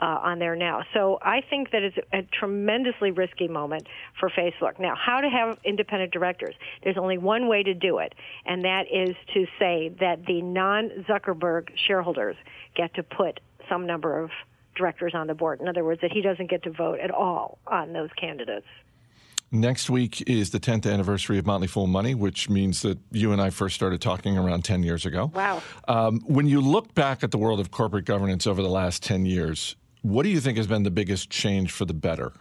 [0.01, 0.85] Uh, on there now.
[0.95, 3.89] So I think that it's a tremendously risky moment
[4.21, 4.79] for Facebook.
[4.79, 6.55] Now, how to have independent directors?
[6.85, 8.15] There's only one way to do it,
[8.47, 12.37] and that is to say that the non Zuckerberg shareholders
[12.77, 14.31] get to put some number of
[14.77, 15.61] directors on the board.
[15.61, 18.67] In other words, that he doesn't get to vote at all on those candidates.
[19.51, 23.41] Next week is the 10th anniversary of Motley Fool Money, which means that you and
[23.41, 25.33] I first started talking around 10 years ago.
[25.35, 25.63] Wow.
[25.89, 29.25] Um, when you look back at the world of corporate governance over the last 10
[29.25, 32.33] years, what do you think has been the biggest change for the better?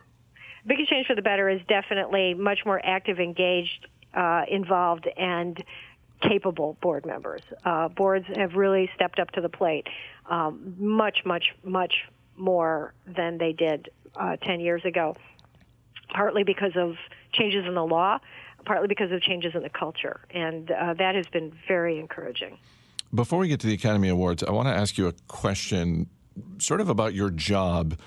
[0.66, 5.64] Biggest change for the better is definitely much more active, engaged, uh, involved, and
[6.22, 7.42] capable board members.
[7.64, 9.88] Uh, boards have really stepped up to the plate.
[10.30, 11.94] Um, much, much, much
[12.36, 15.16] more than they did uh, 10 years ago,
[16.10, 16.96] partly because of
[17.34, 18.20] changes in the law,
[18.66, 20.22] partly because of changes in the culture.
[20.32, 22.58] And uh, that has been very encouraging.
[23.14, 26.10] Before we get to the Academy Awards, I want to ask you a question
[26.60, 27.98] sort of about your job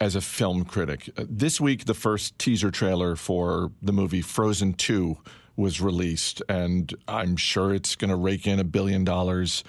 [0.00, 1.10] as a film critic.
[1.16, 5.16] Uh, This week, the first teaser trailer for the movie Frozen 2
[5.60, 9.62] was released, and I'm sure it's going to rake in a billion dollars.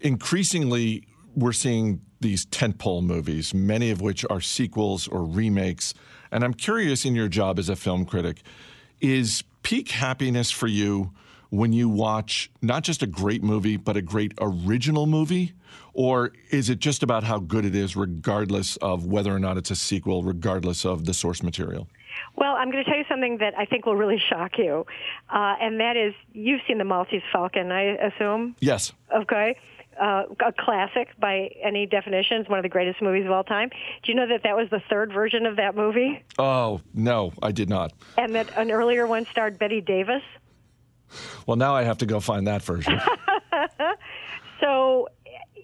[0.00, 5.94] Increasingly, we're seeing these tentpole movies, many of which are sequels or remakes.
[6.30, 8.42] And I'm curious in your job as a film critic,
[9.00, 11.12] is peak happiness for you
[11.50, 15.52] when you watch not just a great movie, but a great original movie?
[15.92, 19.70] Or is it just about how good it is, regardless of whether or not it's
[19.70, 21.88] a sequel, regardless of the source material?
[22.36, 24.86] Well, I'm going to tell you something that I think will really shock you,
[25.28, 28.56] uh, and that is you've seen the Maltese Falcon, I assume.
[28.60, 28.92] Yes.
[29.14, 29.56] Okay.
[30.00, 32.40] Uh, a classic by any definition.
[32.40, 33.68] It's one of the greatest movies of all time.
[34.02, 37.52] Do you know that that was the third version of that movie, Oh, no, I
[37.52, 37.92] did not.
[38.16, 40.22] and that an earlier one starred Bette Davis?
[41.46, 42.98] Well, now I have to go find that version.
[44.60, 45.08] So,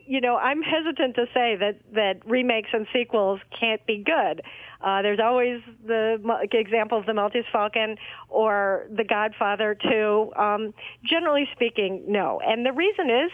[0.06, 4.42] you know, I'm hesitant to say that that remakes and sequels can't be good.
[4.80, 6.18] Uh, there's always the
[6.52, 7.96] examples, the Maltese Falcon
[8.28, 10.32] or The Godfather 2.
[10.36, 12.40] Um, generally speaking, no.
[12.44, 13.30] And the reason is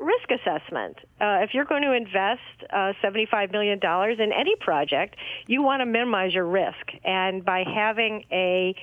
[0.00, 0.96] risk assessment.
[1.20, 5.86] Uh, if you're going to invest uh, $75 million in any project, you want to
[5.86, 6.92] minimize your risk.
[7.04, 8.74] And by having a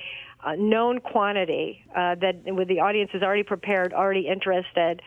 [0.44, 5.00] uh, known quantity uh, that with the audience is already prepared, already interested,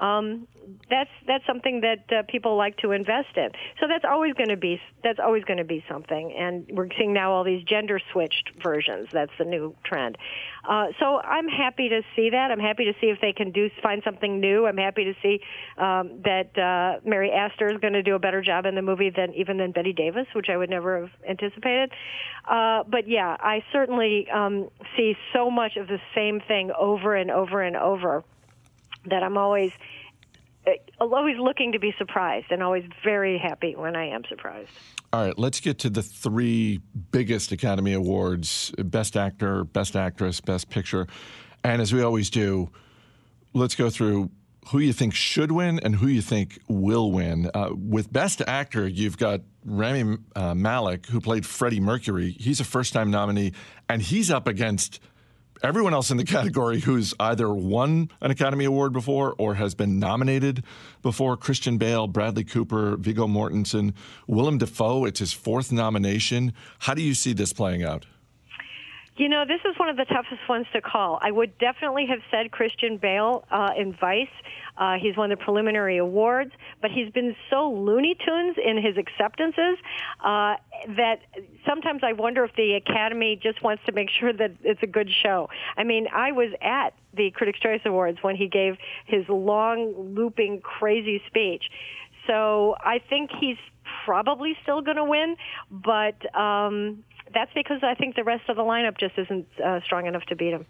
[0.00, 0.48] um,
[0.88, 3.50] that's that's something that uh, people like to invest in.
[3.80, 6.34] So that's always going to be that's always going to be something.
[6.38, 9.08] And we're seeing now all these gender switched versions.
[9.12, 10.16] That's the new trend.
[10.68, 12.50] Uh, so I'm happy to see that.
[12.50, 14.66] I'm happy to see if they can do find something new.
[14.66, 15.40] I'm happy to see
[15.76, 19.10] um, that uh, Mary Astor is going to do a better job in the movie
[19.10, 21.92] than even than Bette Davis, which I would never have anticipated.
[22.48, 27.30] Uh, but yeah, I certainly um, see so much of the same thing over and
[27.30, 28.24] over and over
[29.06, 29.72] that I'm always
[30.66, 34.70] uh, always looking to be surprised and always very happy when I am surprised.
[35.12, 40.70] All right, let's get to the three biggest Academy Awards Best Actor, Best Actress, Best
[40.70, 41.06] Picture.
[41.64, 42.70] And as we always do,
[43.54, 44.30] let's go through
[44.68, 47.50] who you think should win and who you think will win.
[47.52, 52.36] Uh, with Best Actor, you've got Rami uh, Malek, who played Freddie Mercury.
[52.38, 53.52] He's a first time nominee,
[53.88, 55.00] and he's up against
[55.62, 59.98] everyone else in the category who's either won an Academy Award before or has been
[59.98, 60.64] nominated
[61.02, 63.94] before Christian Bale, Bradley Cooper, Viggo Mortensen,
[64.26, 65.04] Willem Dafoe.
[65.04, 66.52] It's his fourth nomination.
[66.80, 68.06] How do you see this playing out?
[69.16, 71.18] You know, this is one of the toughest ones to call.
[71.20, 74.26] I would definitely have said Christian Bale uh, in Vice.
[74.76, 79.78] Uh, he's won the preliminary awards, but he's been so Looney Tunes in his acceptances
[80.24, 80.56] uh,
[80.96, 81.20] that
[81.66, 85.10] sometimes I wonder if the Academy just wants to make sure that it's a good
[85.10, 85.48] show.
[85.76, 90.60] I mean, I was at the Critics' Choice Awards when he gave his long, looping,
[90.62, 91.64] crazy speech.
[92.26, 93.58] So I think he's
[94.04, 95.36] probably still going to win,
[95.70, 97.04] but um,
[97.34, 100.36] that's because I think the rest of the lineup just isn't uh, strong enough to
[100.36, 100.66] beat him.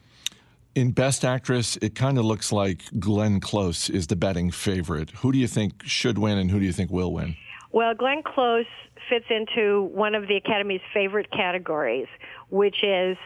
[0.74, 5.10] In Best Actress, it kind of looks like Glenn Close is the betting favorite.
[5.10, 7.36] Who do you think should win and who do you think will win?
[7.72, 8.64] Well, Glenn Close
[9.10, 12.06] fits into one of the Academy's favorite categories,
[12.48, 13.18] which is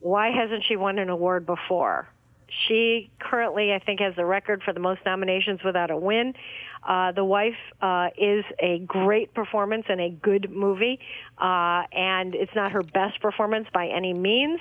[0.00, 2.08] why hasn't she won an award before?
[2.68, 6.34] She currently, I think, has the record for the most nominations without a win.
[6.86, 10.98] Uh, the Wife uh, is a great performance and a good movie,
[11.38, 14.60] uh, and it's not her best performance by any means.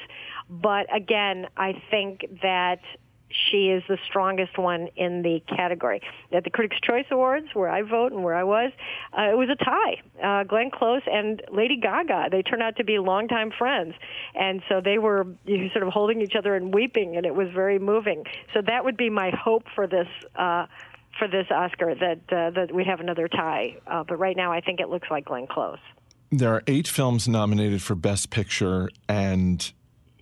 [0.50, 2.80] But again, I think that
[3.32, 6.02] she is the strongest one in the category.
[6.32, 8.72] At the Critics' Choice Awards, where I vote and where I was,
[9.18, 10.02] uh, it was a tie.
[10.22, 13.94] Uh, Glenn Close and Lady Gaga, they turned out to be longtime friends.
[14.36, 17.36] And so they were you know, sort of holding each other and weeping, and it
[17.36, 18.26] was very moving.
[18.54, 20.08] So that would be my hope for this.
[20.36, 20.66] Uh,
[21.20, 24.62] for this Oscar, that uh, that we'd have another tie, uh, but right now I
[24.62, 25.78] think it looks like Glenn Close.
[26.32, 29.72] There are eight films nominated for Best Picture, and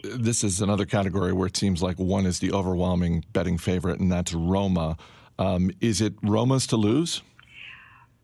[0.04, 4.12] this is another category where it seems like one is the overwhelming betting favorite, and
[4.12, 4.98] that's Roma.
[5.40, 7.22] Um, is it Roma's to lose?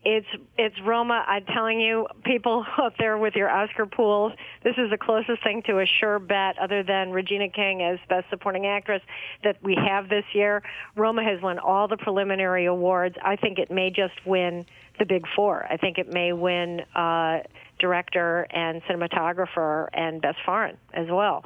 [0.05, 1.23] It's it's Roma.
[1.25, 5.61] I'm telling you, people out there with your Oscar pools, this is the closest thing
[5.67, 9.01] to a sure bet, other than Regina King as Best Supporting Actress,
[9.43, 10.61] that we have this year.
[10.95, 13.15] Roma has won all the preliminary awards.
[13.23, 14.65] I think it may just win
[14.99, 15.65] the Big Four.
[15.69, 17.39] I think it may win uh,
[17.79, 21.43] director and cinematographer and Best Foreign as well.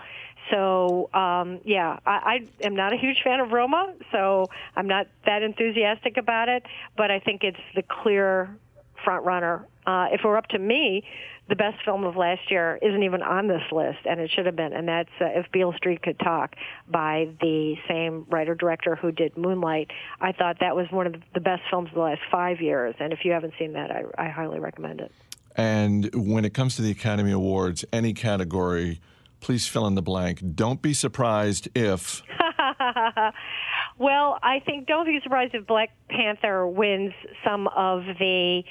[0.52, 5.08] So um, yeah, I, I am not a huge fan of Roma, so I'm not
[5.26, 6.64] that enthusiastic about it.
[6.96, 8.56] But I think it's the clear
[9.04, 9.66] front runner.
[9.86, 11.04] Uh, if it were up to me,
[11.50, 14.56] the best film of last year isn't even on this list, and it should have
[14.56, 14.74] been.
[14.74, 16.56] And that's uh, If Beale Street Could Talk
[16.90, 19.92] by the same writer director who did Moonlight.
[20.20, 23.14] I thought that was one of the best films of the last five years, and
[23.14, 25.12] if you haven't seen that, I, I highly recommend it.
[25.56, 29.00] And when it comes to the Academy Awards, any category,
[29.40, 30.42] please fill in the blank.
[30.56, 32.22] Don't be surprised if.
[33.98, 37.14] well, I think don't be surprised if Black Panther wins
[37.44, 38.64] some of the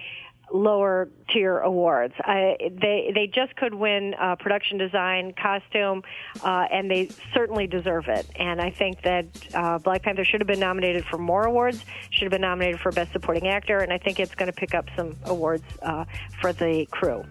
[0.52, 2.14] lower tier awards.
[2.20, 6.02] I, they they just could win uh, production design, costume,
[6.42, 8.26] uh, and they certainly deserve it.
[8.36, 11.84] And I think that uh, Black Panther should have been nominated for more awards.
[12.10, 14.74] Should have been nominated for Best Supporting Actor, and I think it's going to pick
[14.74, 16.04] up some awards uh,
[16.40, 17.24] for the crew.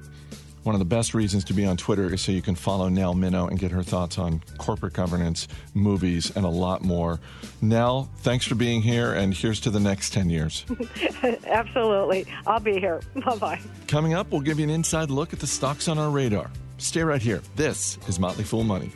[0.66, 3.13] One of the best reasons to be on Twitter is so you can follow Nell
[3.13, 7.20] Minow and get her thoughts on corporate governance, movies, and a lot more.
[7.61, 10.66] Nell, thanks for being here, and here's to the next 10 years.
[11.45, 12.26] Absolutely.
[12.47, 12.99] I'll be here.
[13.13, 13.59] Bye bye.
[13.88, 16.49] Coming up, we'll give you an inside look at the stocks on our radar.
[16.80, 17.43] Stay right here.
[17.55, 18.91] This is Motley Fool Money.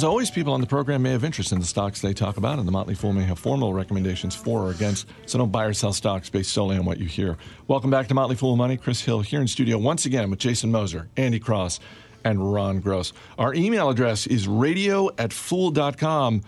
[0.00, 2.58] As always, people on the program may have interest in the stocks they talk about,
[2.58, 5.74] and the Motley Fool may have formal recommendations for or against, so don't buy or
[5.74, 7.36] sell stocks based solely on what you hear.
[7.68, 8.78] Welcome back to Motley Fool Money.
[8.78, 11.80] Chris Hill here in studio once again with Jason Moser, Andy Cross,
[12.24, 13.12] and Ron Gross.
[13.36, 16.44] Our email address is radio at fool.com.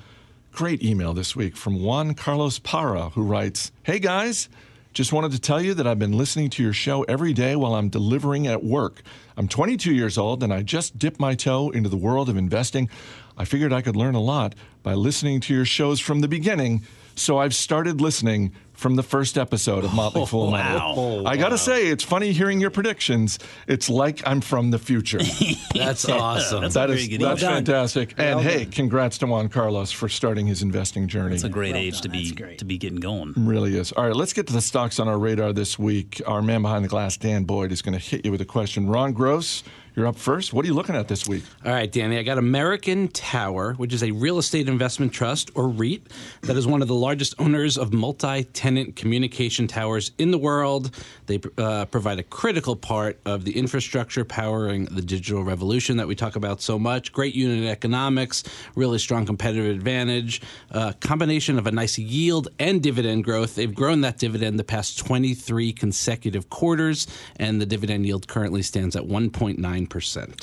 [0.53, 4.49] Great email this week from Juan Carlos Para, who writes Hey guys,
[4.95, 7.75] just wanted to tell you that I've been listening to your show every day while
[7.75, 9.03] I'm delivering at work.
[9.39, 12.91] I'm 22 years old and I just dipped my toe into the world of investing.
[13.37, 16.83] I figured I could learn a lot by listening to your shows from the beginning,
[17.15, 20.79] so I've started listening from the first episode of Motley oh, Fool Money.
[20.83, 21.31] Oh, wow.
[21.31, 23.39] I got to say, it's funny hearing your predictions.
[23.69, 25.21] It's like I'm from the future.
[25.75, 26.63] That's awesome.
[26.63, 27.55] That's That a is very good that's email.
[27.55, 27.65] done.
[27.65, 28.15] fantastic.
[28.19, 31.35] And Well hey, congrats to Juan Carlos for starting his investing journey.
[31.37, 33.35] It's a great Well age to be to be getting going.
[33.37, 33.93] Really is.
[33.93, 36.21] All right, let's get to the stocks on our radar this week.
[36.27, 38.89] Our man behind the glass, Dan Boyd, is going to hit you with a question.
[38.89, 39.63] Ron Gross,
[39.95, 40.53] you're up first.
[40.55, 41.45] What are you looking at this week?
[41.65, 45.69] All right, Danny, I got American Tower, which is a real estate investment trust or
[45.69, 46.07] REIT
[46.43, 50.95] that is one of the largest owners of multi tenant communication towers in the world.
[51.27, 56.15] They uh, provide a critical part of the infrastructure powering the digital revolution that we
[56.15, 57.13] talk about so much.
[57.13, 60.41] Great unit economics, really strong competitive advantage,
[60.71, 63.57] uh, combination of a nice yield and dividend growth.
[63.57, 68.97] They've grown that dividend the past 23 consecutive quarters, and the dividend yield currently stands
[68.97, 69.82] at 1.9%.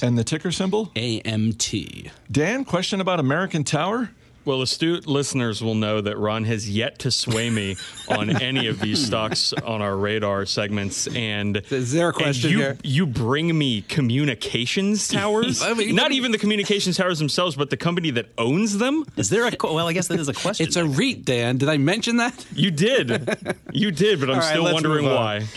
[0.01, 0.87] And the ticker symbol?
[0.95, 2.11] AMT.
[2.31, 4.09] Dan, question about American Tower?
[4.45, 7.75] Well, astute listeners will know that Ron has yet to sway me
[8.07, 11.07] on any of these stocks on our radar segments.
[11.07, 12.77] And Is there a question you, here?
[12.83, 17.77] You bring me communications towers, I mean, not even the communications towers themselves, but the
[17.77, 19.05] company that owns them.
[19.17, 19.87] Is there a well?
[19.87, 20.65] I guess that is a question.
[20.65, 21.57] It's a REIT, Dan.
[21.57, 22.45] Did I mention that?
[22.55, 25.47] You did, you did, but I'm All right, still wondering why.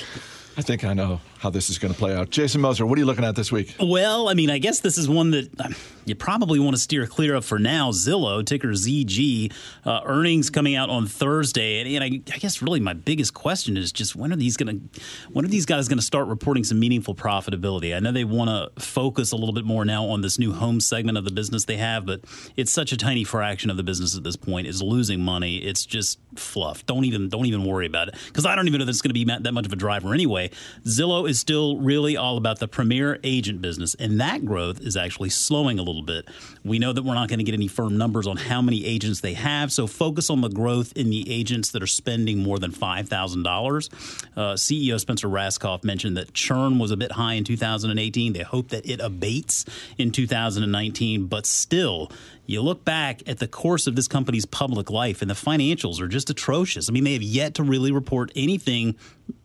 [0.56, 2.30] I think I know how this is going to play out.
[2.30, 3.74] Jason Moser, what are you looking at this week?
[3.80, 5.74] Well, I mean, I guess this is one that um,
[6.04, 7.90] you probably want to steer clear of for now.
[7.90, 9.52] Zillow, ticker ZG,
[9.84, 13.76] uh, earnings coming out on Thursday, and, and I, I guess really my biggest question
[13.76, 15.00] is just when are these going to,
[15.32, 17.94] when are these guys going to start reporting some meaningful profitability?
[17.94, 20.80] I know they want to focus a little bit more now on this new home
[20.80, 22.20] segment of the business they have, but
[22.56, 25.56] it's such a tiny fraction of the business at this point is losing money.
[25.56, 26.86] It's just fluff.
[26.86, 29.10] Don't even don't even worry about it because I don't even know that it's going
[29.10, 30.50] to be that much of a driver anyway.
[30.84, 35.30] Zillow is still really all about the premier agent business, and that growth is actually
[35.30, 36.28] slowing a little bit.
[36.62, 39.22] We know that we're not going to get any firm numbers on how many agents
[39.22, 42.70] they have, so focus on the growth in the agents that are spending more than
[42.70, 43.88] five thousand dollars.
[44.36, 48.34] Uh, CEO Spencer Rascoff mentioned that churn was a bit high in 2018.
[48.34, 49.64] They hope that it abates
[49.96, 52.12] in 2019, but still.
[52.52, 56.08] You look back at the course of this company's public life, and the financials are
[56.08, 56.88] just atrocious.
[56.88, 58.96] I mean, they have yet to really report anything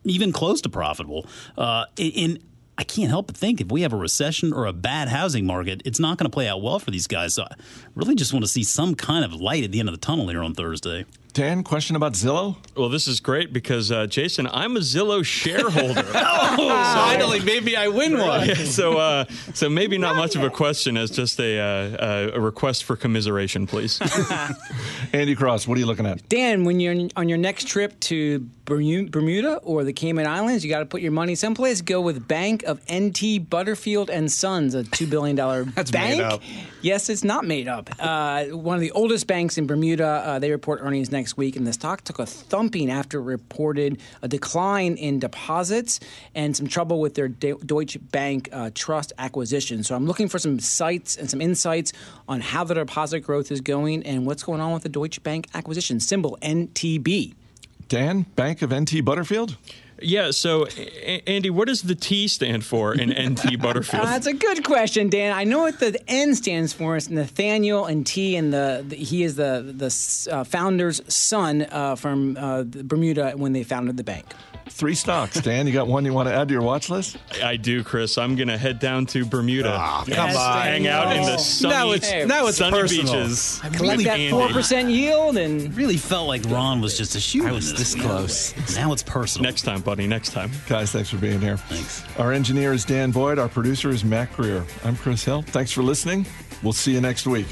[0.04, 1.26] even close to profitable.
[1.58, 2.40] Uh, in
[2.78, 5.82] I can't help but think if we have a recession or a bad housing market,
[5.84, 7.34] it's not going to play out well for these guys.
[7.34, 7.56] So I
[7.96, 10.28] really just want to see some kind of light at the end of the tunnel
[10.28, 11.06] here on Thursday.
[11.38, 12.56] Dan, question about Zillow?
[12.76, 16.02] Well, this is great because uh, Jason, I'm a Zillow shareholder.
[16.04, 18.48] Finally, maybe I win one.
[18.48, 22.42] Yeah, so, uh, so maybe not much of a question as just a, uh, a
[22.42, 24.00] request for commiseration, please.
[25.14, 26.28] Andy Cross, what are you looking at?
[26.28, 30.70] Dan, when you're on your next trip to Bermu- Bermuda or the Cayman Islands, you
[30.72, 31.82] got to put your money someplace.
[31.82, 36.18] Go with Bank of NT Butterfield and Sons, a two billion dollar That's bank.
[36.20, 36.42] made up.
[36.82, 37.90] Yes, it's not made up.
[38.00, 40.06] Uh, one of the oldest banks in Bermuda.
[40.08, 43.24] Uh, they report earnings next next week, and the stock took a thumping after it
[43.24, 46.00] reported a decline in deposits
[46.36, 49.84] and some trouble with their De- Deutsche Bank uh, trust acquisition.
[49.84, 51.92] So I'm looking for some sites and some insights
[52.30, 55.48] on how the deposit growth is going and what's going on with the Deutsche Bank
[55.54, 56.00] acquisition.
[56.00, 57.34] Symbol NTB.
[57.88, 59.58] Dan, Bank of NT Butterfield?
[60.02, 64.04] Yeah, so A- Andy, what does the T stand for in NT Butterfield?
[64.04, 65.34] Uh, that's a good question, Dan.
[65.34, 66.96] I know what the N stands for.
[66.98, 71.96] It's Nathaniel and T, and the, the he is the the uh, founder's son uh,
[71.96, 74.26] from uh, Bermuda when they founded the bank.
[74.70, 75.40] Three stocks.
[75.42, 77.18] Dan, you got one you want to add to your watch list?
[77.42, 78.18] I do, Chris.
[78.18, 79.70] I'm going to head down to Bermuda.
[79.80, 80.62] come Yes, on.
[80.62, 81.38] Hang out in the Daniel.
[81.40, 83.14] sunny, Now it's- now it's sunny personal.
[83.14, 83.62] beaches.
[83.64, 84.30] I Collect really, that Andy.
[84.30, 87.48] four percent yield, and really felt like Ron was just a shoe.
[87.48, 88.54] I was this close.
[88.76, 89.50] Now it's personal.
[89.50, 90.06] Next time, buddy.
[90.06, 90.52] Next time.
[90.68, 91.56] Guys, thanks for being here.
[91.56, 92.04] Thanks.
[92.20, 93.40] Our engineer is Dan Boyd.
[93.40, 94.66] Our producer is Mac Greer.
[94.84, 95.44] I'm Chris Hill.
[95.44, 96.26] Thanks for listening.
[96.62, 97.48] We'll see you next week.